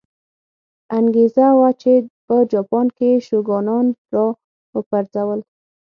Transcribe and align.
انګېزه 0.97 1.47
وه 1.59 1.69
چې 1.81 1.93
په 2.25 2.35
جاپان 2.53 2.85
کې 2.95 3.05
یې 3.13 3.19
شوګانان 3.27 3.85
را 4.13 4.25
وپرځول. 4.75 5.39